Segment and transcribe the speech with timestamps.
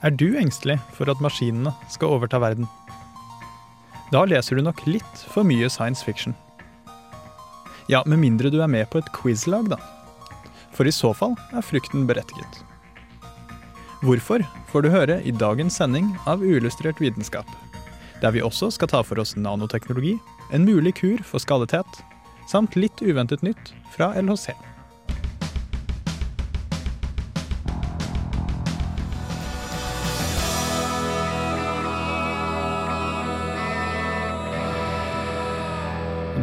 [0.00, 2.64] Er du engstelig for at maskinene skal overta verden?
[4.10, 6.32] Da leser du nok litt for mye science fiction.
[7.90, 9.76] Ja, med mindre du er med på et quizlag, da.
[10.72, 12.62] For i så fall er frykten berettiget.
[14.00, 17.44] Hvorfor får du høre i dagens sending av Uillustrert vitenskap,
[18.22, 20.14] der vi også skal ta for oss nanoteknologi,
[20.54, 22.00] en mulig kur for skadethet,
[22.48, 24.54] samt litt uventet nytt fra LHC.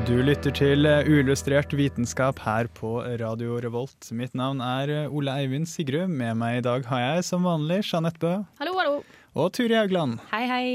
[0.07, 4.07] Du lytter til eh, Uillustrert vitenskap her på Radio Revolt.
[4.15, 6.07] Mitt navn er eh, Ole Eivind Sigrud.
[6.07, 8.29] Med meg i dag har jeg som vanlig Jeanette Bø
[8.61, 8.93] Hallo, hallo.
[9.35, 10.21] og Turi Haugland.
[10.29, 10.69] Hei, hei.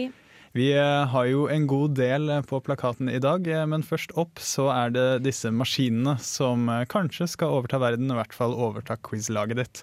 [0.53, 4.66] Vi eh, har jo en god del på plakaten i dag, men først opp så
[4.75, 9.83] er det disse maskinene som kanskje skal overta verden, i hvert fall overta quizlaget ditt.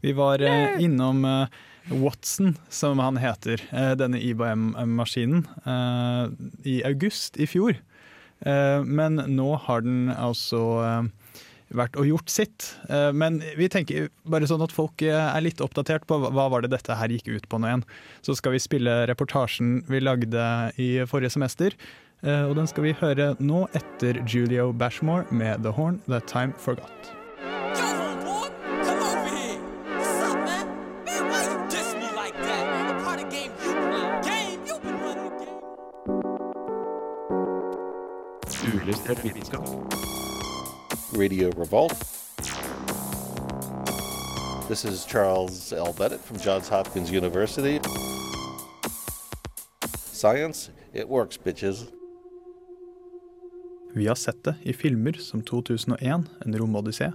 [0.00, 0.40] Vi var
[0.80, 1.20] innom
[1.92, 3.60] Watson, som han heter,
[4.00, 5.44] denne IBM-maskinen,
[6.64, 7.76] i august i fjor.
[8.44, 11.08] Eh, Men nå har den altså eh,
[11.74, 12.76] vært og gjort sitt.
[12.90, 16.70] Eh, Men vi tenker bare sånn at folk er litt oppdatert på hva- var det
[16.74, 17.84] dette her gikk ut på nå igjen.
[18.22, 21.72] Så skal vi spille reportasjen vi lagde i forrige semester.
[22.26, 27.15] Og den skal vi høre nå etter Julio Bashmore med The Horn That Time Forgot.
[39.06, 39.68] Uillustrert vitenskap.
[41.12, 42.04] Radio Revolt.
[44.68, 45.94] This is Charles L.
[45.98, 47.80] Bennett from Johns Hopkins University.
[50.12, 51.84] Science, it works, bitches.
[53.94, 57.12] Vi har sett det i filmer som 2001, En romodyssé,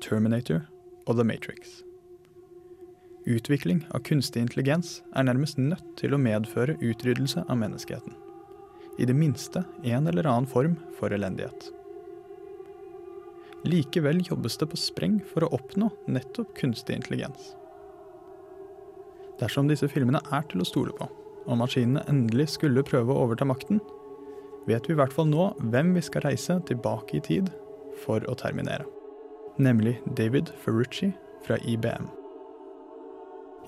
[0.00, 0.60] Terminator
[1.06, 1.82] og The Matrix.
[3.26, 8.27] Utvikling av kunstig intelligens er nærmest nødt til å medføre utryddelse av menneskeheten.
[8.98, 11.70] I det minste en eller annen form for elendighet.
[13.66, 17.52] Likevel jobbes det på spreng for å oppnå nettopp kunstig intelligens.
[19.38, 21.06] Dersom disse filmene er til å stole på,
[21.46, 23.80] og maskinene endelig skulle prøve å overta makten,
[24.68, 27.50] vet vi i hvert fall nå hvem vi skal reise tilbake i tid
[28.02, 28.86] for å terminere.
[29.58, 31.12] Nemlig David Ferrucci
[31.46, 32.06] fra IBM.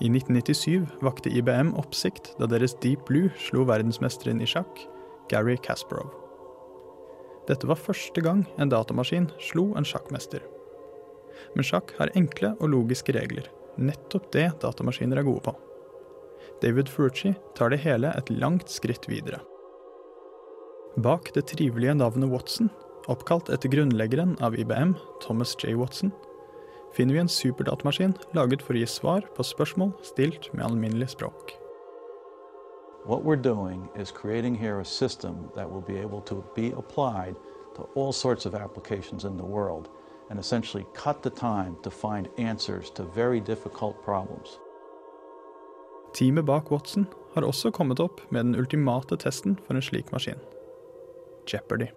[0.01, 4.85] I 1997 vakte IBM oppsikt da deres Deep Blue slo verdensmesteren i sjakk,
[5.29, 6.09] Gary Kasparov.
[7.49, 10.43] Dette var første gang en datamaskin slo en sjakkmester.
[11.55, 15.55] Men sjakk har enkle og logiske regler, nettopp det datamaskiner er gode på.
[16.61, 19.41] David Ferrucci tar det hele et langt skritt videre.
[21.01, 22.69] Bak det trivelige navnet Watson,
[23.09, 24.93] oppkalt etter grunnleggeren av IBM,
[25.23, 25.73] Thomas J.
[25.79, 26.11] Watson,
[26.93, 31.55] finner vi en superdatamaskin laget for å gi svar på spørsmål stilt med alminnelig språk.
[33.03, 37.35] What we're doing is creating here a system that will be able to be applied
[37.75, 39.89] to all sorts of applications in the world
[40.29, 44.59] and essentially cut the time to find answers to very difficult problems.
[46.13, 50.37] Teamet bak Watson har også kommet opp med den ultimate testen for en slik maskin.
[51.47, 51.87] Jeopardy.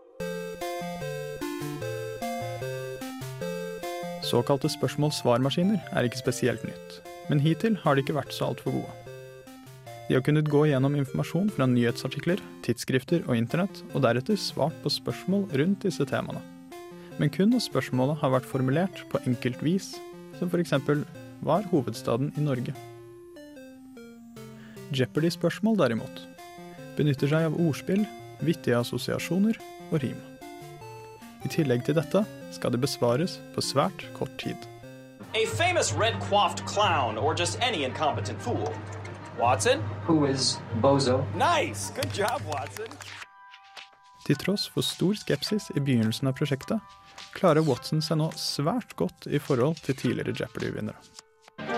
[4.23, 9.04] Såkalte spørsmål-svar-maskiner er ikke spesielt nytt, men hittil har de ikke vært så altfor gode.
[10.09, 14.93] De har kunnet gå gjennom informasjon fra nyhetsartikler, tidsskrifter og internett, og deretter svart på
[14.93, 16.43] spørsmål rundt disse temaene.
[17.17, 19.95] Men kun når spørsmålet har vært formulert på enkelt vis,
[20.37, 20.75] som f.eks.:
[21.41, 22.75] Hva er hovedstaden i Norge?
[24.95, 26.21] Jeopardy-spørsmål derimot
[26.99, 28.05] benytter seg av ordspill,
[28.45, 29.57] vittige assosiasjoner
[29.91, 30.21] og rim.
[31.45, 32.23] I tillegg til dette
[32.55, 34.57] skal de besvares på svært kort tid.
[35.35, 38.71] A famous red coiffed clown or just any incompetent fool.
[39.39, 39.81] Watson?
[40.07, 41.25] who is Bozo.
[41.35, 41.91] Nice!
[41.91, 42.87] Good job, Watson.
[44.27, 46.81] Til tross for stor skepsis i begynnelsen av prosjektet,
[47.35, 50.97] klarer Watson seg nå svært godt i forhold til tidligere Jeopardy-vinnere.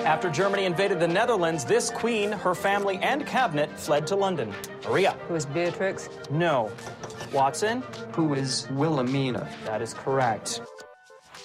[0.07, 4.55] After Germany invaded the Netherlands, this queen, her family, and cabinet fled to London.
[4.89, 5.17] Maria?
[5.29, 6.09] Who is Beatrix?
[6.31, 6.71] No.
[7.33, 7.83] Watson?
[8.13, 9.49] Who is Wilhelmina.
[9.65, 10.63] That is correct.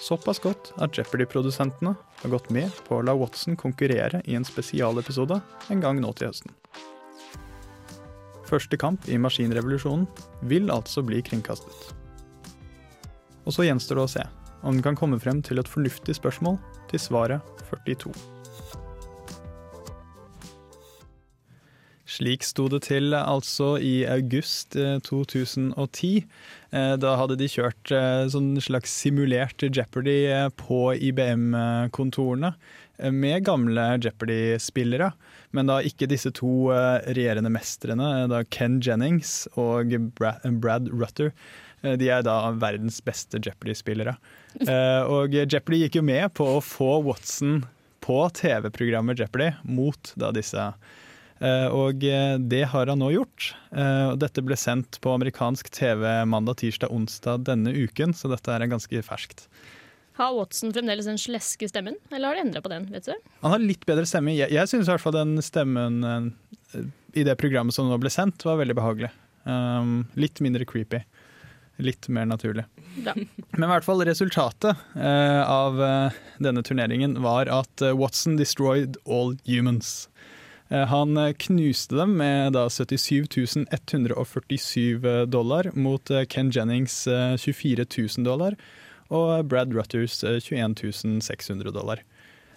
[0.00, 5.40] Såpass godt er Jeopardy-produsentene har gått med på å la Watson konkurrere i en spesialepisode
[5.70, 6.54] en gang nå til høsten.
[8.48, 10.06] Første kamp i maskinrevolusjonen
[10.48, 11.92] vil altså bli kringkastet.
[13.42, 14.28] Og så gjenstår det å se
[14.62, 16.60] om den kan komme frem til et fornuftig spørsmål
[16.92, 18.12] til svaret 42.
[22.12, 26.26] Slik sto det til altså i august eh, 2010.
[26.72, 32.54] Eh, Da hadde de kjørt eh, sånn slags simulert Jeopardy eh, på IBM-kontorene
[33.12, 35.08] med gamle Jeopardy-spillere.
[35.56, 41.32] Men da ikke disse to regjerende mestrene, da Ken Jennings og Brad Rutter.
[41.82, 44.14] De er da verdens beste Jeopardy-spillere.
[45.10, 47.64] Og Jeopardy gikk jo med på å få Watson
[48.06, 50.70] på TV-programmet Jeopardy mot da disse
[51.74, 53.52] Og eh, det har han nå gjort.
[53.74, 58.68] Eh, Dette ble sendt på amerikansk TV mandag, tirsdag, onsdag denne uken, så dette er
[58.70, 59.48] ganske ferskt.
[60.20, 62.86] Har Watson fremdeles den sleske stemmen, eller har de endra på den?
[62.92, 63.14] vet du?
[63.40, 64.34] Han har litt bedre stemme.
[64.36, 66.84] Jeg, jeg syns i hvert fall den stemmen eh,
[67.18, 69.10] i det programmet som nå ble sendt, var veldig behagelig.
[69.42, 71.00] Um, litt mindre creepy.
[71.82, 72.64] Litt mer naturlig.
[73.00, 73.14] Bra.
[73.16, 79.00] Men i hvert fall resultatet uh, av uh, denne turneringen var at uh, Watson destroyed
[79.08, 80.06] all humans.
[80.72, 87.36] Eh, han eh, knuste dem med da 77 147 dollar mot eh, Ken Jennings eh,
[87.36, 87.84] 24
[88.16, 88.56] 000 dollar
[89.12, 92.00] og Brad Rutters eh, 21 600 dollar.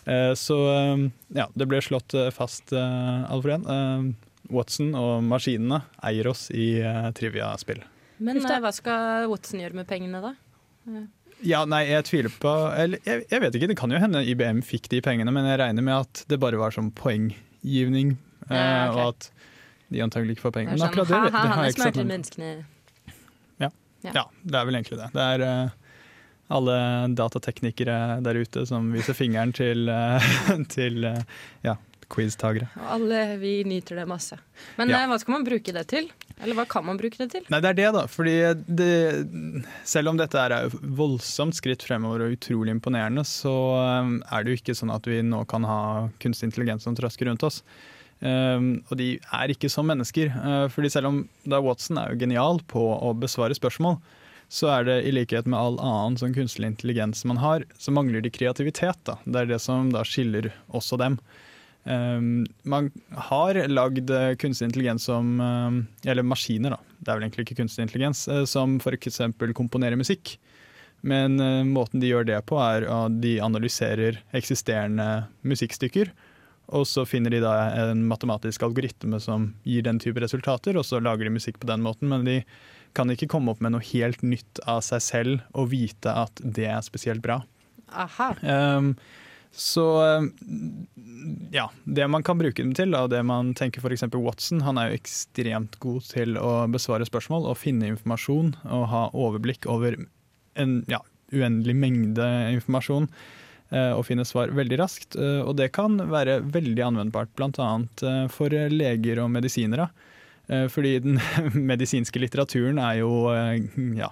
[0.06, 3.68] Eh, Så eh, ja, det ble slått eh, fast, eh, Alfred.
[3.68, 4.08] Eh,
[4.54, 7.82] Watson og maskinene eier oss i eh, trivia-spill.
[8.22, 10.36] Men eh, hva skal Watson gjøre med pengene, da?
[11.44, 14.62] Ja, nei, jeg tviler på Eller jeg, jeg vet ikke, det kan jo hende IBM
[14.64, 18.92] fikk de pengene, men jeg regner med at det bare var som poenggivning, eh, Ja,
[18.92, 19.02] okay.
[19.02, 19.32] og at
[19.90, 20.70] de antagelig ikke får penger.
[20.70, 22.66] Er Men sånn, akkurat det, det, det har jeg ikke sett noe-.
[23.66, 23.70] Ja.
[24.14, 24.24] Ja.
[24.44, 25.10] det er vel egentlig det.
[25.16, 25.70] Det er eh,
[26.56, 26.78] alle
[27.18, 30.28] datateknikere der ute som viser fingeren til, eh,
[30.76, 31.08] til
[31.66, 31.76] ja,
[32.14, 32.70] quiz-tagere.
[32.82, 34.38] Og alle vi nyter det masse.
[34.78, 35.06] Men Ja.
[35.10, 36.12] hva skal man bruke det til?
[36.44, 37.46] Eller hva kan man bruke det til?
[37.52, 38.04] Nei, det er det, da.
[38.12, 38.36] Fordi
[38.68, 38.92] det,
[39.88, 43.54] selv om dette er et voldsomt skritt fremover og utrolig imponerende, så
[44.04, 45.80] um, er det jo ikke sånn at vi nå kan ha
[46.24, 47.62] kunstig intelligens som trasker rundt oss.
[48.20, 50.32] Um, og de er ikke som mennesker.
[50.36, 54.00] Uh, fordi selv om da Watson er jo genial på å besvare spørsmål,
[54.52, 58.22] så er det i likhet med all annen sånn kunstig intelligens man har, så mangler
[58.22, 59.00] de kreativitet.
[59.08, 59.18] Da.
[59.26, 61.18] Det er det som da skiller oss og dem.
[61.86, 62.90] Um, man
[63.30, 66.96] har lagd eh, kunstig intelligens som um, Eller maskiner, da.
[66.98, 68.28] Det er vel egentlig ikke kunstig intelligens.
[68.28, 69.22] eh, som f.eks.
[69.54, 70.40] komponerer musikk.
[71.06, 76.10] Men eh, måten de gjør det på, er at de analyserer eksisterende musikkstykker.
[76.74, 77.54] Og så finner de da
[77.84, 81.86] en matematisk algoritme som gir den type resultater, og så lager de musikk på den
[81.86, 82.10] måten.
[82.10, 82.40] Men de
[82.98, 86.66] kan ikke komme opp med noe helt nytt av seg selv og vite at det
[86.72, 87.44] er spesielt bra.
[87.94, 88.32] Aha.
[88.42, 88.96] Um,
[89.56, 89.86] så
[90.20, 90.26] um,
[91.52, 94.04] ja, det man kan bruke dem til, og det man tenker f.eks.
[94.14, 99.04] Watson, han er jo ekstremt god til å besvare spørsmål og finne informasjon og ha
[99.16, 99.96] overblikk over
[100.60, 101.00] en ja,
[101.34, 103.08] uendelig mengde informasjon.
[103.72, 105.16] eh, Og finne svar veldig raskt.
[105.16, 108.28] eh, Og det kan være veldig anvendbart bl.a.
[108.30, 109.90] for leger og medisinere.
[110.48, 111.20] Eh, Fordi den
[111.72, 113.64] medisinske litteraturen er jo eh,
[113.98, 114.12] ja,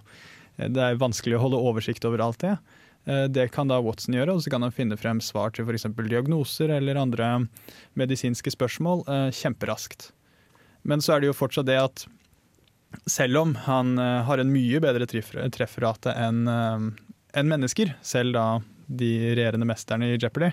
[0.58, 2.58] det er vanskelig å holde oversikt over alt det.
[3.06, 5.88] Eh, Det kan da Watson gjøre, og så kan han finne frem svar til f.eks.
[6.08, 7.48] diagnoser eller andre
[8.00, 10.12] medisinske spørsmål eh, kjemperaskt.
[10.84, 12.06] Men så er det jo fortsatt det at
[13.10, 16.46] selv om han eh, har en mye bedre treffer- trefferate enn
[17.34, 18.46] enn mennesker, selv da
[18.94, 20.52] de regjerende mesterne i Jeopardy,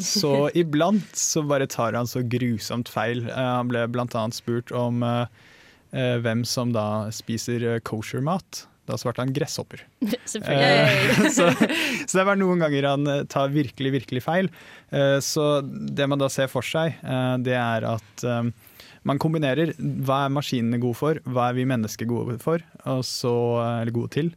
[0.00, 3.26] så iblant så bare tar han så grusomt feil.
[3.28, 4.22] Han ble bl.a.
[4.32, 5.02] spurt om
[5.92, 8.64] hvem som da spiser kosher-mat.
[8.84, 9.80] Da svarte han gresshopper.
[10.28, 11.24] Selvfølgelig.
[11.24, 11.46] Eh, så,
[12.04, 14.50] så det var noen ganger han eh, tar virkelig, virkelig feil.
[14.92, 16.98] Eh, Så det man da ser for seg,
[17.44, 18.24] det er at
[19.04, 23.32] man kombinerer hva er maskinene gode for, hva er vi mennesker gode for, og så,
[23.82, 24.30] eller gode til,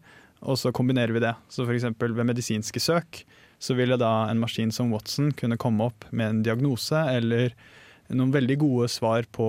[0.43, 1.33] og så kombinerer vi det.
[1.51, 1.87] Så f.eks.
[1.99, 3.21] ved medisinske søk
[3.63, 7.55] så ville da en maskin som Watson kunne komme opp med en diagnose eller
[8.13, 9.47] noen veldig gode svar på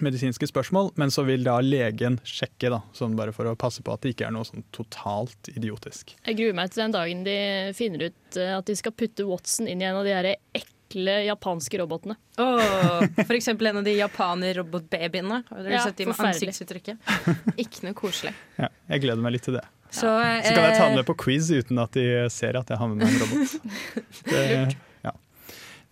[0.00, 3.92] medisinske spørsmål, men så vil da legen sjekke, da, sånn bare for å passe på
[3.92, 6.14] at det ikke er noe sånn totalt idiotisk.
[6.24, 7.36] Jeg gruer meg til den dagen de
[7.76, 11.18] finner ut eh, at de skal putte Watson inn i en av de her ekle
[11.26, 12.16] japanske robotene.
[12.40, 15.42] Åh, for eksempel en av de japaner-robotbabyene.
[15.50, 17.12] Har dere Ja, sett de med ansiktsuttrykket?
[17.62, 18.32] Ikke noe koselig.
[18.60, 19.66] Ja, jeg gleder meg litt til det.
[19.92, 22.70] Så, Så kan jeg ta den eh, med på quiz uten at de ser at
[22.72, 23.52] jeg har med meg en robot.
[24.32, 24.62] Det, ja.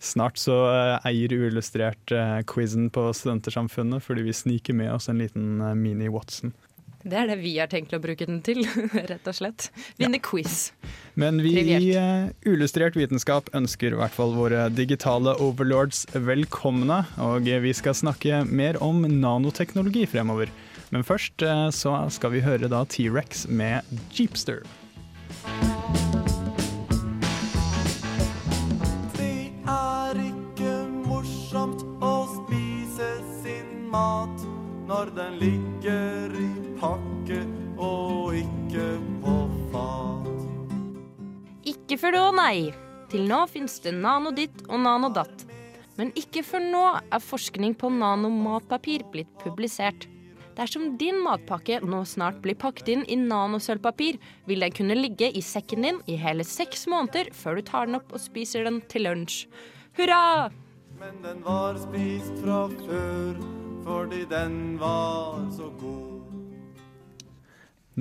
[0.01, 5.21] Snart så eh, eier Uillustrert eh, quizen på Studentersamfunnet fordi vi sniker med oss en
[5.21, 6.55] liten eh, mini-Watson.
[7.01, 8.63] Det er det vi har tenkt å bruke den til,
[9.11, 9.69] rett og slett.
[10.01, 10.71] Vinne quiz.
[11.17, 17.01] Men vi i uh, Illustrert vitenskap ønsker i hvert fall våre digitale overlords velkomne.
[17.21, 20.53] Og vi skal snakke mer om nanoteknologi fremover.
[20.93, 24.61] Men først uh, så skal vi høre da T-rex med Jeepster.
[35.15, 36.49] Den ligger i
[36.79, 37.41] pakke
[37.81, 38.87] og ikke
[39.23, 39.35] på
[39.73, 40.29] fat.
[41.67, 42.55] Ikke før da, nei.
[43.11, 45.45] Til nå finnes det nanoditt og nanodatt.
[45.99, 50.07] Men ikke før nå er forskning på nanomatpapir blitt publisert.
[50.55, 55.43] Dersom din matpakke nå snart blir pakket inn i nanosølvpapir, vil den kunne ligge i
[55.43, 59.07] sekken din i hele seks måneder før du tar den opp og spiser den til
[59.07, 59.45] lunsj.
[59.99, 60.51] Hurra!
[60.99, 63.39] Men den var spist fra før
[63.85, 66.21] fordi den var så god.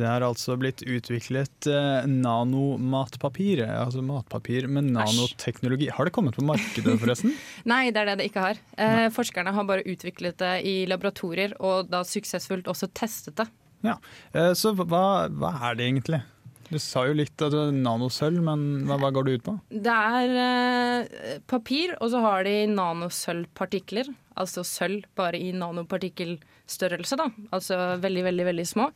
[0.00, 5.88] Det er altså blitt utviklet eh, nanomatpapir, altså matpapir med nanoteknologi.
[5.92, 7.34] Har det kommet på markedet, forresten?
[7.70, 8.60] Nei, det er det det ikke har.
[8.78, 13.48] Eh, forskerne har bare utviklet det i laboratorier, og da suksessfullt også testet det.
[13.84, 13.98] Ja,
[14.32, 16.22] eh, Så hva, hva er det egentlig?
[16.70, 19.54] Du sa jo litt at det er nanosølv, men hva, hva går det ut på?
[19.86, 24.12] Det er eh, papir, og så har de nanosølvpartikler.
[24.38, 27.26] Altså sølv, bare i nanopartikkelstørrelse, da.
[27.50, 28.86] Altså veldig, veldig, veldig små.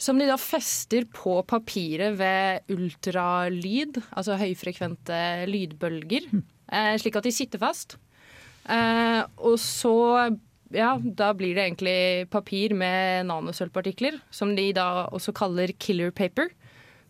[0.00, 5.20] Som de da fester på papiret ved ultralyd, altså høyfrekvente
[5.52, 6.32] lydbølger,
[6.72, 7.98] eh, slik at de sitter fast.
[8.72, 9.96] Eh, og så
[10.74, 11.98] ja, da blir det egentlig
[12.32, 16.50] papir med nanosølvpartikler, som de da også kaller killer paper.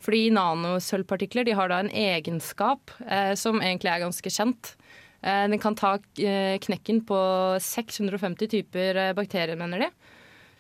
[0.07, 4.77] Fordi nanosølvpartikler de har da en egenskap eh, som egentlig er ganske kjent.
[5.19, 7.19] Eh, den kan ta eh, knekken på
[7.63, 9.91] 650 typer eh, bakterier, mener de.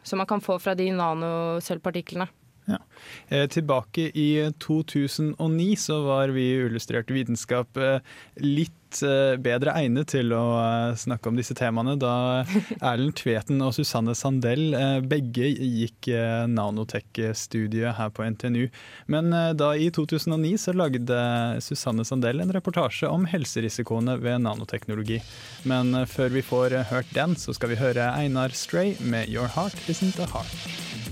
[0.09, 2.28] som man kan få fra de nanosølvpartiklene.
[2.73, 2.81] Ja.
[3.29, 7.99] Eh, tilbake i 2009 så var vi i Illustrert vitenskap eh,
[8.41, 12.45] litt eh, bedre egnet til å eh, snakke om disse temaene, da
[12.81, 18.67] Erlend Tveten og Susanne Sandell eh, begge gikk eh, nanotech-studiet her på NTNU.
[19.12, 21.23] Men eh, da i 2009 så lagde
[21.64, 25.23] Susanne Sandell en reportasje om helserisikoene ved nanoteknologi.
[25.69, 29.29] Men eh, før vi får eh, hørt den, så skal vi høre Einar Stray med
[29.29, 30.29] 'Your Heart Isn't a.
[30.33, 31.12] Heart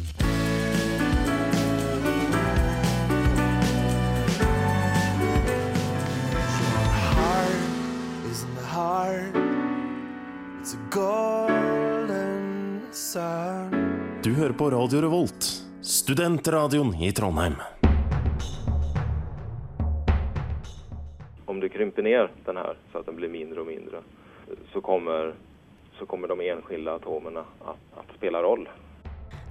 [14.40, 15.46] hører på Radio Revolt,
[15.84, 17.58] studentradioen i Trondheim.
[21.46, 24.00] om du krymper ned den her, så at den blir mindre og mindre
[24.72, 25.34] så kommer,
[25.98, 28.68] så kommer de enskilde atomene att, att spela roll.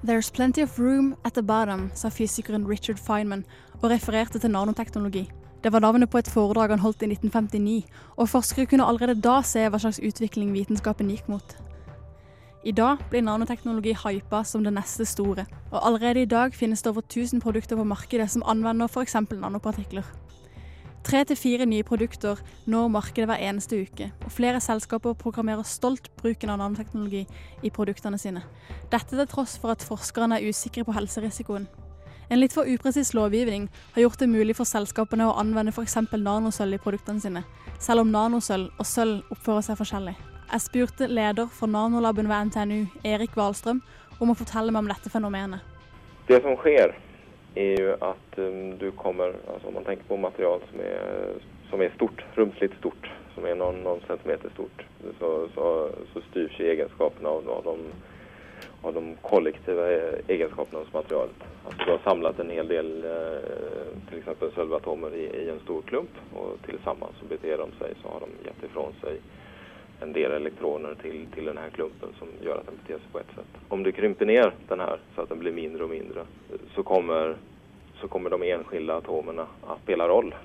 [0.02, 3.46] There's plenty of room at the bottom, sa fysikeren Richard Feynman
[3.82, 5.30] og refererte til nanoteknologi.
[5.64, 7.86] Det var navnet på et foredrag han holdt i 1959,
[8.18, 11.60] og forskere kunne allerede da se hva slags utvikling vitenskapen gikk mot.
[12.60, 16.90] I dag blir nanoteknologi hypa som det neste store, og allerede i dag finnes det
[16.92, 19.16] over 1000 produkter på markedet som anvender f.eks.
[19.32, 20.04] nanopartikler.
[21.04, 26.10] Tre til fire nye produkter når markedet hver eneste uke, og flere selskaper programmerer stolt
[26.18, 27.22] bruken av nanoteknologi
[27.64, 28.44] i produktene sine.
[28.92, 31.70] Dette til tross for at forskerne er usikre på helserisikoen.
[32.30, 35.96] En litt for upresis lovgivning har gjort det mulig for selskapene å anvende f.eks.
[36.12, 37.46] nanosølv i produktene sine,
[37.80, 40.18] selv om nanosølv og sølv oppfører seg forskjellig.
[40.50, 43.84] Jeg spurte leder for nanolaben ved NTNU, Erik Wahlstrøm,
[44.18, 45.62] om å fortelle meg om dette fenomenet.
[46.30, 46.96] Det som skjer,
[47.58, 51.40] er jo at um, du kommer, altså om man tenker på material som er,
[51.70, 54.86] som er stort, romslig stort, som er noen, noen centimeter stort,
[55.20, 55.68] så, så,
[56.14, 57.94] så ikke egenskapene av, av, de,
[58.86, 59.88] av de kollektive
[60.28, 61.46] egenskapene hos materialet.
[61.66, 62.92] Altså, du har samlet en hel del
[64.10, 64.56] f.eks.
[64.56, 68.16] sølvatomer exempel i, i en stor klump og til sammen så beter de seg så
[68.16, 69.20] har de gett ifrån sig
[70.02, 73.34] en del elektroner til, til den klumpen som gjør at den beter seg på ett
[73.36, 73.62] sätt.
[73.70, 76.26] Om du krymper ned den här så att den blir mindre og mindre
[76.76, 77.36] så kommer,
[78.02, 80.36] så kommer de enskilda atomerna att spela roll.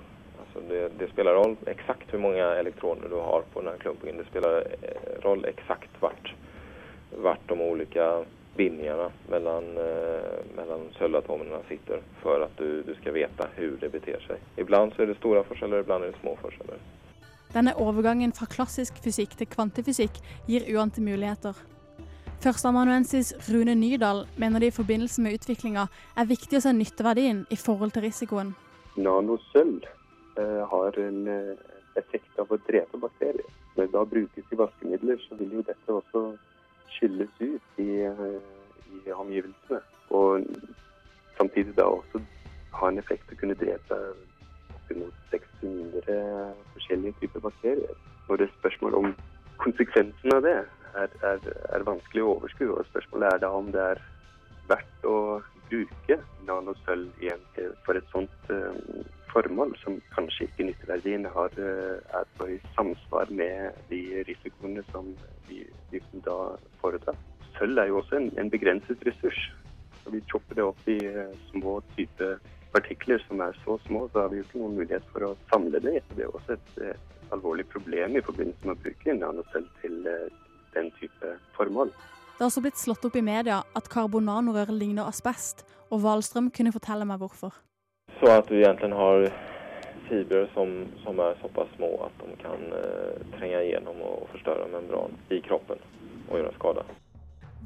[0.41, 4.19] Alltså det, det spelar roll exakt hvor mange elektroner du har på den här klumpningen.
[4.19, 5.91] Det spelar eh, roll exakt
[7.11, 8.25] vart de olika
[8.57, 14.21] bindningarna mellan, eh, mellan sölvatomerna sitter for at du, du skal vite hvordan det beter
[14.27, 14.37] seg.
[14.57, 16.77] Ibland så är det stora forskjeller, ibland är det små forskjeller.
[17.55, 20.17] Denne overgangen fra klassisk fysikk til kvantefysikk
[20.49, 21.55] gir uante muligheter.
[22.43, 25.87] Førsteamanuensis Rune Nydal mener det i forbindelse med utviklinga
[26.19, 28.51] er viktig å se nytteverdien i forhold til risikoen.
[28.99, 31.55] Nanosølv eh, har en eh,
[31.97, 33.47] effekt av å drepe bakterier.
[33.77, 36.27] Når det da brukes i vaskemidler, så vil jo dette også
[36.99, 38.37] skylles ut i, eh,
[38.99, 39.81] i omgivelsene.
[40.11, 40.45] Og
[41.39, 42.21] samtidig da også
[42.81, 44.01] ha en effekt å kunne drepe
[44.95, 47.95] oppimot 600 forskjellige typer bakterier.
[48.29, 49.17] Og det er spørsmålet om
[49.59, 50.55] konsekvensen av det
[50.95, 51.41] er, er,
[51.75, 52.71] er vanskelig å overskue.
[52.73, 54.03] Og spørsmålet er da om det er
[54.69, 55.19] verdt å
[55.69, 57.43] bruke nanosølv igjen
[57.85, 63.33] for et sånt um, formål, som kanskje ikke nytteverdien har, uh, er på i samsvar
[63.33, 65.11] med de risikoene som
[65.49, 67.19] vi, vi da foretar.
[67.59, 69.41] Sølv er jo også en, en begrenset ressurs.
[70.05, 72.39] Så vi chopper det opp i uh, små typer
[72.75, 75.81] partikler som er så små, så har vi jo ikke noen mulighet for å samle
[75.85, 76.01] det.
[76.15, 80.27] Det er også et, et alvorlig problem i forbindelse med å bruke nanocell til uh,
[80.75, 81.95] den type formål.
[82.35, 86.75] Det har også blitt slått opp i media at karbonanorør ligner asbest, og Wahlstrøm kunne
[86.75, 87.55] fortelle meg hvorfor.
[88.19, 89.29] Så at du egentlig har
[90.09, 90.73] fibrer som,
[91.05, 95.81] som er såpass små at de kan eh, trenge gjennom og forstørre membran i kroppen
[96.29, 96.85] og gjøre skade.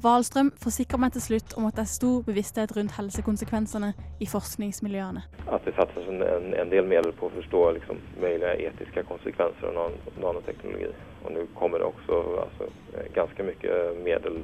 [0.03, 3.89] Wahlstrøm forsikrer meg til slutt om at det er stor bevissthet rundt helsekonsekvensene
[4.23, 5.23] i forskningsmiljøene.
[5.51, 9.97] At det satses en, en, del midler på å forstå liksom, mulige etiske konsekvenser av
[10.21, 10.93] nanoteknologi.
[11.25, 12.69] Og nå kommer det også altså,
[13.17, 14.39] ganske mye midler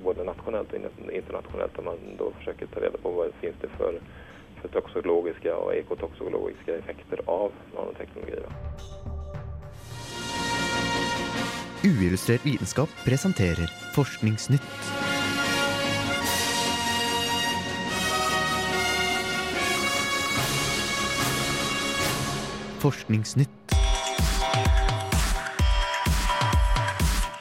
[0.00, 3.72] både nasjonalt og internasjonalt der man da forsøker ta reda på hva det finnes det
[3.76, 4.00] for,
[4.62, 8.40] for toksologiske og ekotoksologiske effekter av nanoteknologi.
[8.46, 9.17] Da.
[11.88, 14.62] Uillustrert vitenskap presenterer Forskningsnytt.
[22.78, 23.48] Forskningsnytt.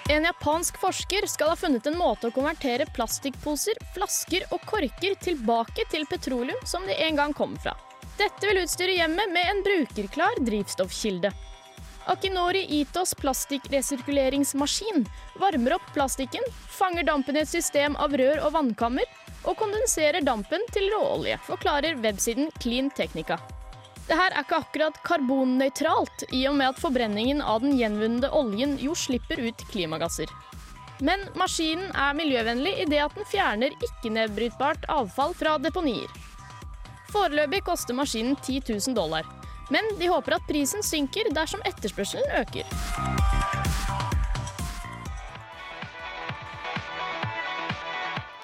[0.10, 5.90] En japansk forsker skal ha funnet en måte å konvertere plastikkposer, flasker og korker tilbake
[5.92, 7.76] til petroleum som de en gang kom fra.
[8.16, 11.36] Dette vil utstyre hjemmet med en brukerklar drivstoffkilde.
[12.08, 15.06] Akinori Itos plastikkresirkuleringsmaskin
[15.39, 19.04] varmer opp plastikken, fanger dampen i et system av rør og vannkammer,
[19.43, 23.38] og kondenserer dampen til råolje, forklarer websiden Clean Technica.
[24.08, 28.78] Det her er ikke akkurat karbonnøytralt, i og med at forbrenningen av den gjenvunne oljen
[28.80, 30.32] jo slipper ut klimagasser.
[31.04, 36.08] Men maskinen er miljøvennlig i det at den fjerner ikke-nedbrytbart avfall fra deponier.
[37.12, 39.28] Foreløpig koster maskinen 10 000 dollar.
[39.74, 42.68] Men de håper at prisen synker dersom etterspørselen øker.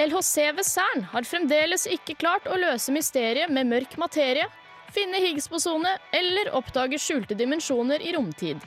[0.03, 4.49] LHC ved Cern har fremdeles ikke klart å løse mysteriet med mørk materie,
[4.93, 8.59] finne Higgs-bosone eller oppdage skjulte dimensjoner i romtid.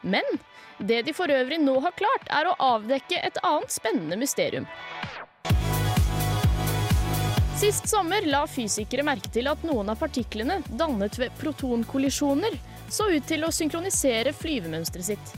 [0.00, 0.24] Men
[0.78, 4.66] det de for øvrig nå har klart, er å avdekke et annet spennende mysterium.
[7.60, 12.54] Sist sommer la fysikere merke til at noen av partiklene dannet ved protonkollisjoner
[12.88, 15.34] så ut til å synkronisere flyvemønsteret sitt.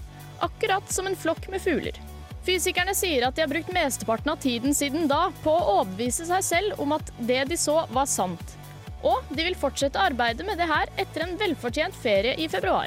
[0.47, 1.99] Akkurat som en flokk med fugler.
[2.47, 6.47] Fysikerne sier at de har brukt mesteparten av tiden siden da på å overbevise seg
[6.47, 8.55] selv om at det de så, var sant.
[9.03, 12.87] Og de vil fortsette arbeidet med det her etter en velfortjent ferie i februar.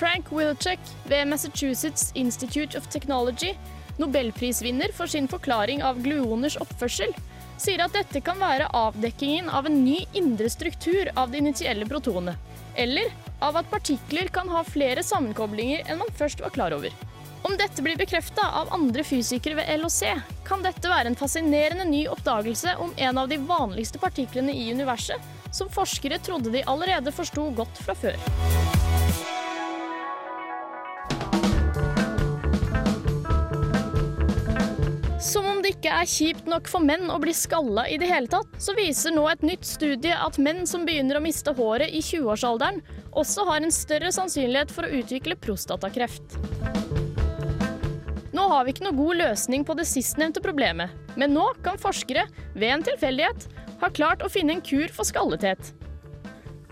[0.00, 3.52] Frank Wilczek ved Massachusetts Institute of Technology
[4.00, 7.12] nobelprisvinner for sin forklaring av gluoners oppførsel,
[7.60, 12.36] sier at dette kan være avdekkingen av en ny indre struktur av det initielle protonet,
[12.74, 13.12] eller
[13.44, 16.94] av at partikler kan ha flere sammenkoblinger enn man først var klar over.
[17.42, 22.04] Om dette blir bekrefta av andre fysikere ved LHC, kan dette være en fascinerende ny
[22.12, 25.20] oppdagelse om en av de vanligste partiklene i universet,
[25.52, 28.20] som forskere trodde de allerede forsto godt fra før.
[35.20, 38.28] Som om det ikke er kjipt nok for menn å bli skalla i det hele
[38.28, 42.02] tatt, så viser nå et nytt studie at menn som begynner å miste håret i
[42.04, 42.82] 20-årsalderen,
[43.16, 46.36] også har en større sannsynlighet for å utvikle prostatakreft.
[48.36, 52.26] Nå har vi ikke noe god løsning på det sistnevnte problemet, men nå kan forskere,
[52.52, 53.48] ved en tilfeldighet,
[53.80, 55.72] ha klart å finne en kur for skallethet.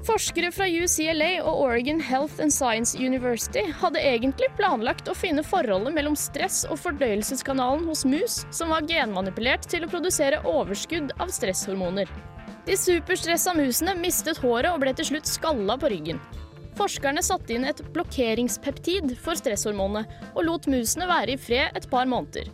[0.07, 5.95] Forskere fra UCLA og Oregon Health and Science University hadde egentlig planlagt å finne forholdet
[5.97, 12.11] mellom stress og fordøyelseskanalen hos mus som var genmanipulert til å produsere overskudd av stresshormoner.
[12.69, 16.23] De superstressa musene mistet håret og ble til slutt skalla på ryggen.
[16.79, 22.07] Forskerne satte inn et blokkeringspeptid for stresshormonet og lot musene være i fred et par
[22.07, 22.47] måneder.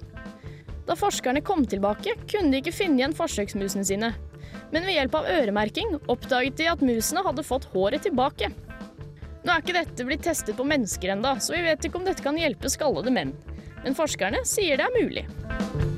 [0.84, 4.12] Da forskerne kom tilbake, kunne de ikke finne igjen forsøksmusene sine.
[4.72, 8.50] Men ved hjelp av øremerking oppdaget de at musene hadde fått håret tilbake.
[9.44, 12.24] Nå er ikke dette blitt testet på mennesker enda, så vi vet ikke om dette
[12.24, 13.34] kan hjelpe skallede menn.
[13.84, 15.93] Men forskerne sier det er mulig.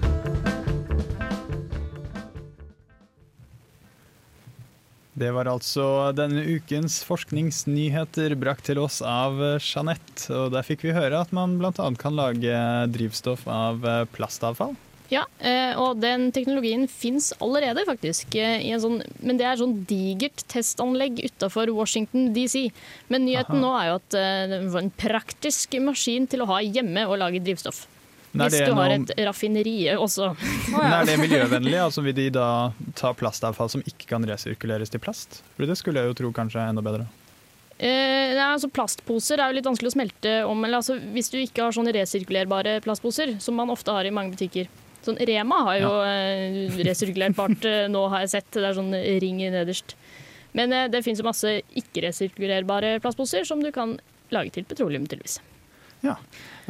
[5.17, 10.29] Det var altså denne ukens forskningsnyheter brakt til oss av Jeanette.
[10.29, 11.73] Og der fikk vi høre at man bl.a.
[11.97, 12.59] kan lage
[12.93, 14.77] drivstoff av plastavfall.
[15.13, 18.35] Ja, eh, og den teknologien fins allerede, faktisk.
[18.35, 22.73] eh, I en sånn, men det er sånn digert testanlegg utafor Washington DC.
[23.09, 23.63] Men nyheten Aha.
[23.63, 27.21] nå er jo at eh, det var en praktisk maskin til å ha hjemme og
[27.23, 27.87] lage drivstoff.
[28.37, 30.33] Men Hvis det du har et raffineri også.
[30.73, 31.77] Men er det miljøvennlig?
[31.81, 32.49] Altså Vil de da
[32.99, 35.41] ta plastavfall som ikke kan resirkuleres til plast?
[35.57, 37.07] For det skulle jeg jo tro kanskje er enda bedre.
[37.77, 40.65] Eh, nei, altså plastposer er jo litt vanskelig å smelte om.
[40.65, 44.37] Eller, altså, hvis du ikke har sånne resirkulerbare plastposer, som man ofte har i mange
[44.37, 44.71] butikker.
[45.07, 48.53] Sånn Rema har jo eh, resirkulerbart eh, nå, har jeg sett.
[48.57, 49.97] Det er sånn ring nederst.
[50.57, 53.99] Men eh, det finnes masse ikke-resirkulerbare plastposer som du kan
[54.35, 55.39] lage til petroleum, tydeligvis.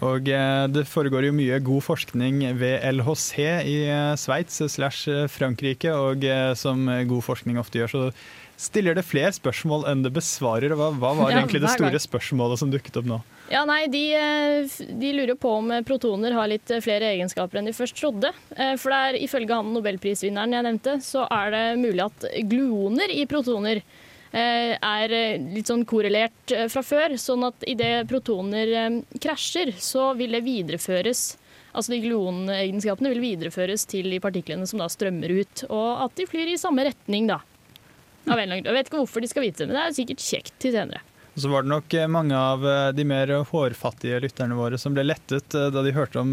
[0.04, 5.28] Og eh, det foregår jo mye god forskning ved LHC i eh, Sveits slash eh,
[5.32, 6.26] Frankrike, og
[6.58, 8.02] som god forskning ofte gjør, så
[8.60, 10.72] stiller det flere spørsmål enn det besvarer.
[10.76, 13.20] Hva, hva var Ja, egentlig det store spørsmålet som dukket opp nå?
[13.52, 14.04] Ja, nei, de,
[15.00, 18.32] de lurer på om protoner har litt flere egenskaper enn de først trodde.
[18.80, 23.22] For det er, ifølge han nobelprisvinneren jeg nevnte, så er det mulig at gluoner i
[23.30, 23.84] protoner
[24.34, 30.12] er eh, litt sånn korrelert eh, fra før, sånn at idet protoner eh, krasjer, så
[30.18, 31.26] vil det videreføres
[31.76, 36.24] Altså de gluonegenskapene vil videreføres til de partiklene som da strømmer ut, og at de
[36.24, 37.42] flyr i samme retning, da.
[38.24, 41.02] Jeg vet ikke hvorfor de skal vite det, men det er sikkert kjekt til senere.
[41.36, 44.94] Og så var det nok eh, mange av eh, de mer hårfattige lytterne våre som
[44.96, 46.32] ble lettet eh, da de hørte om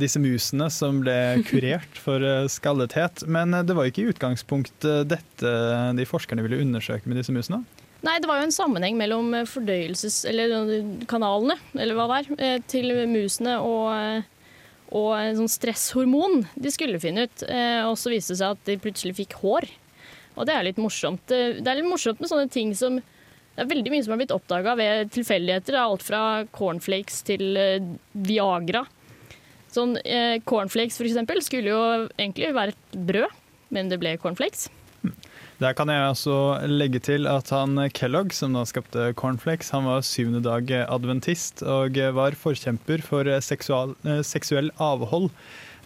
[0.00, 1.14] disse musene som ble
[1.50, 2.54] kurert for skaldethet.
[2.56, 3.24] skallethet.
[3.28, 5.50] Men det var ikke i utgangspunktet dette
[5.98, 7.60] de forskerne ville undersøke med disse musene.
[8.06, 10.22] Nei, det var jo en sammenheng mellom fordøyelses...
[10.30, 10.64] Eller
[11.10, 14.22] kanalene, eller hva det er, til musene og,
[14.96, 17.44] og en sånn stresshormon de skulle finne ut.
[17.90, 19.68] Og så viste det seg at de plutselig fikk hår.
[20.36, 21.24] Og det er litt morsomt.
[21.28, 23.00] Det er litt morsomt med sånne ting som
[23.56, 25.78] Det er veldig mye som har blitt oppdaga ved tilfeldigheter.
[25.78, 28.82] Er Alt fra cornflakes til eh, Viagra.
[29.72, 31.84] Sånn eh, Cornflakes for eksempel skulle jo
[32.18, 33.38] egentlig være et brød,
[33.72, 34.68] men det ble cornflakes.
[35.56, 36.36] Der kan jeg også
[36.68, 41.96] legge til at han Kellogg, som da skapte cornflakes, han var syvende dag adventist og
[42.16, 45.32] var forkjemper for seksual, eh, seksuell avhold.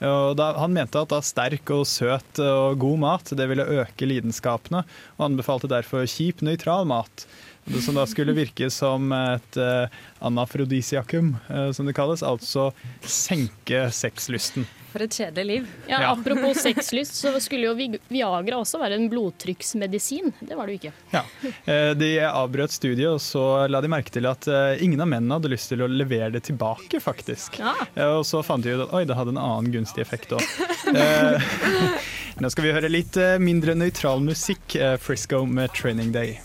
[0.00, 4.80] Da, han mente at da sterk og søt og god mat det ville øke lidenskapene,
[5.18, 7.26] og anbefalte derfor kjip, nøytral mat.
[7.64, 9.86] Det Som da skulle virke som et uh,
[10.24, 12.22] anafrodisiakum, uh, som det kalles.
[12.22, 12.70] Altså
[13.04, 14.64] senke sexlysten.
[14.90, 15.66] For et kjedelig liv.
[15.86, 16.08] Ja, Ja.
[16.16, 20.32] Apropos sexlyst, så skulle jo Viagra også være en blodtrykksmedisin.
[20.40, 20.92] Det var det jo ikke.
[21.12, 21.22] Ja.
[21.64, 24.48] Eh, De avbrøt studiet, og så la de merke til at
[24.82, 27.60] ingen av mennene hadde lyst til å levere det tilbake, faktisk.
[27.62, 27.76] Ja.
[28.16, 30.42] Og så fant de ut at oi, det hadde en annen gunstig effekt òg.
[32.42, 34.74] Nå skal vi høre litt mindre nøytral musikk.
[34.98, 36.40] Frisco med 'Training Day'.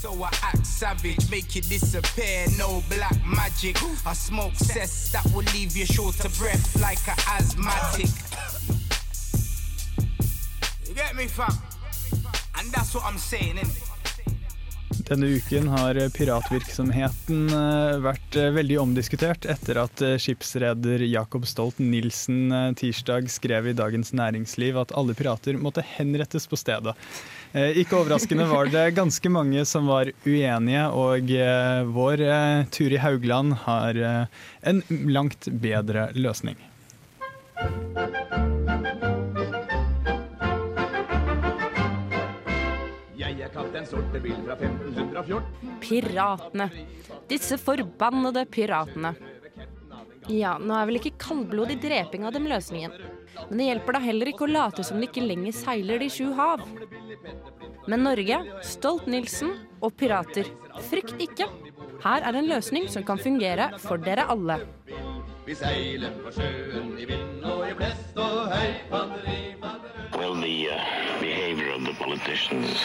[0.00, 3.76] So I act savage, make you disappear, no black magic.
[4.06, 8.08] I smoke cess that will leave you short of breath like an asthmatic.
[10.88, 11.52] You get me, fam?
[12.56, 13.89] And that's what I'm saying, innit?
[15.10, 22.76] Denne uken har piratvirksomheten eh, vært eh, veldig omdiskutert etter at eh, skipsreder Jakob Stolt-Nielsen
[22.78, 26.94] tirsdag skrev i Dagens Næringsliv at alle pirater måtte henrettes på stedet.
[27.50, 31.34] Ikke overraskende var det ganske mange som var uenige, og
[31.90, 32.22] vår
[32.70, 33.98] Turi Haugland har
[34.62, 36.54] en langt bedre løsning.
[43.50, 45.78] Jeg en sorte bil fra 1514.
[45.82, 46.68] Piratene.
[47.30, 49.14] Disse forbannede piratene.
[50.30, 52.94] Ja, nå er vel ikke kaldblodig dreping av dem løsningen.
[53.48, 56.30] Men det hjelper da heller ikke å late som de ikke lenger seiler de sju
[56.38, 56.62] hav.
[57.90, 60.46] Men Norge, Stolt-Nielsen og pirater,
[60.90, 61.48] frykt ikke.
[62.04, 64.60] Her er en løsning som kan fungere for dere alle.
[65.46, 68.74] Vi seiler på sjøen i vind og i blest og høy.
[70.20, 72.84] Well, the uh, behavior of the politicians.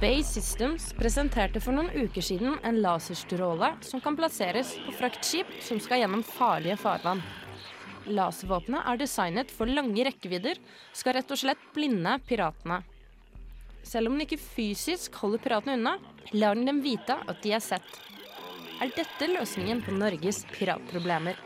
[0.00, 5.80] Bay Systems presenterte for noen uker siden en laserstråle som kan plasseres på fraktskip som
[5.82, 7.20] skal gjennom farlige farvann.
[8.08, 10.58] Laservåpenet er designet for lange rekkevidder,
[10.92, 12.80] skal rett og slett blinde piratene.
[13.84, 15.94] Selv om den ikke fysisk holder piratene unna,
[16.32, 18.00] lar den dem vite at de er sett.
[18.82, 21.36] Er dette løsningen på Norges piratproblemer?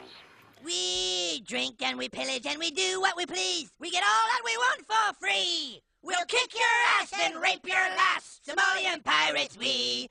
[0.64, 3.68] We drink and we pillage and we do what we please.
[3.78, 5.82] We get all that we want for free.
[6.02, 8.40] We'll kick your ass and rape your last.
[8.48, 10.08] Somalian pirates we.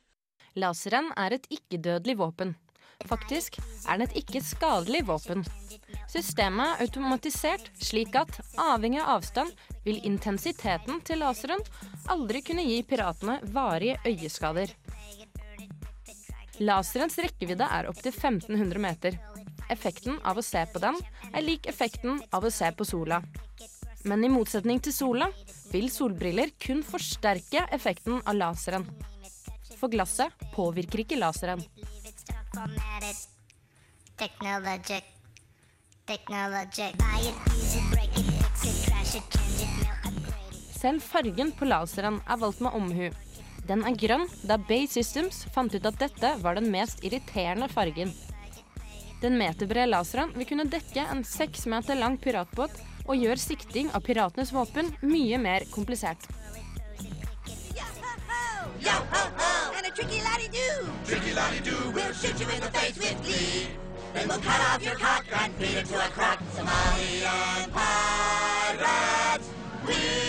[0.56, 2.56] Laseren er et ikke-dødelig våpen.
[3.06, 5.46] Faktisk er den et ikke-skadelig våpen.
[6.10, 9.54] Systemet er automatisert slik at, avhengig av avstand,
[9.86, 11.62] vil intensiteten til laseren
[12.14, 14.74] aldri kunne gi piratene varige øyeskader.
[16.58, 19.18] Laserens rekkevidde er opptil 1500 meter.
[19.70, 20.98] Effekten av å se på den
[21.34, 23.22] er lik effekten av å se på sola.
[24.08, 25.28] Men i motsetning til sola
[25.70, 28.88] vil solbriller kun forsterke effekten av laseren.
[29.78, 31.62] For glasset påvirker ikke laseren.
[40.78, 43.27] Selv fargen på laseren er valgt med omhu.
[43.68, 48.14] Den er grønn, da Bay Systems fant ut at dette var den mest irriterende fargen.
[49.22, 52.78] Den meterbrede laseren vil kunne dekke en seks meter lang piratbåt
[53.08, 56.30] og gjør sikting av piratenes våpen mye mer komplisert.
[69.88, 70.27] Yo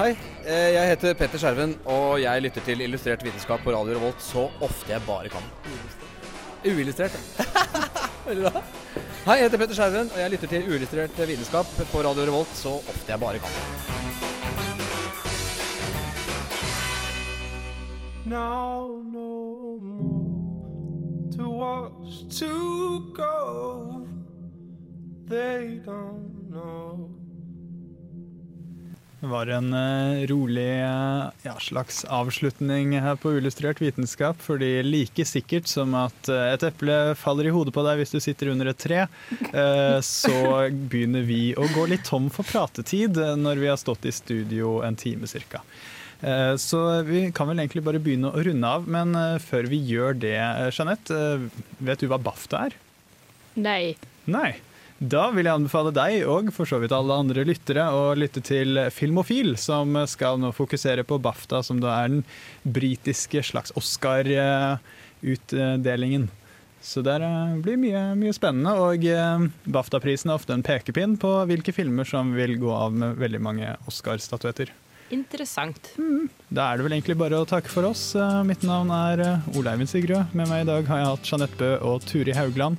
[0.00, 0.14] Hei,
[0.48, 4.46] eh, jeg heter Petter Skjerven, og jeg lytter til Illustrert vitenskap på Radio Revolt så
[4.64, 5.44] ofte jeg bare kan.
[6.64, 7.18] Uillustrert.
[8.28, 8.62] Veldig bra.
[9.26, 12.72] Hei, jeg heter Petter Skjerven, og jeg lytter til Uillustrert vitenskap på Radio Revolt så
[12.80, 13.52] ofte jeg bare kan.
[18.24, 24.06] Now no more to watch to go.
[25.28, 27.19] They don't know.
[29.20, 34.38] Det var en eh, rolig eh, ja, slags avslutning her på Illustrert vitenskap.
[34.40, 38.20] Fordi like sikkert som at eh, et eple faller i hodet på deg hvis du
[38.24, 39.02] sitter under et tre,
[39.52, 40.32] eh, så
[40.72, 44.96] begynner vi å gå litt tom for pratetid når vi har stått i studio en
[44.96, 45.60] time cirka.
[46.24, 49.12] Eh, Så vi kan vel egentlig bare begynne å runde av, men
[49.44, 50.38] før vi gjør det,
[50.72, 51.20] Jeanette,
[51.76, 52.80] vet du hva BAFTA er?
[53.60, 53.96] Nei.
[54.30, 54.54] Nei.
[55.00, 58.76] Da vil jeg anbefale deg og for så vidt alle andre lyttere å lytte til
[58.92, 62.20] Filmofil, som skal nå fokusere på BAFTA, som da er den
[62.68, 66.28] britiske slags Oscar-utdelingen.
[66.84, 69.40] Så det eh, blir mye, mye spennende, og eh,
[69.72, 73.76] BAFTA-prisen er ofte en pekepinn på hvilke filmer som vil gå av med veldig mange
[73.88, 74.68] Oscar-statuetter.
[75.16, 75.96] Interessant.
[76.52, 78.14] Da er det vel egentlig bare å takke for oss.
[78.16, 79.16] Eh, Mitt navn er
[79.56, 80.24] Ole Eivind Sigrud.
[80.36, 82.76] Med meg i dag har jeg hatt Jeanette Bø og Turi Haugland.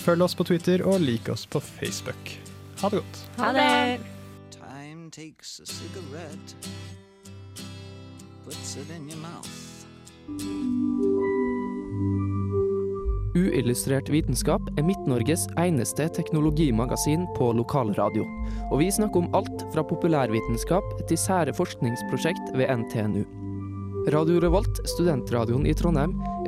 [0.00, 2.32] Følg oss på Twitter og lik oss på Facebook.
[2.80, 3.18] Ha det godt.
[3.36, 4.00] Ha det!
[4.54, 6.56] Time takes a cigarette,
[8.44, 9.50] puts it in your mouth.
[13.36, 18.24] Uillustrert vitenskap er Midt-Norges eneste teknologimagasin på lokalradio.
[18.70, 23.22] Og vi snakker om alt fra populærvitenskap til sære forskningsprosjekt ved NTNU.
[24.10, 26.16] Radio Revolt, studentradioen i Trondheim,